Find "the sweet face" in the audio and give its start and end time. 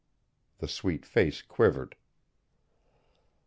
0.57-1.43